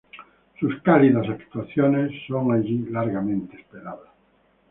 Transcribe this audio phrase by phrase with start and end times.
[0.59, 4.09] Sus "cálidas" actuaciones son allí largamente esperadas.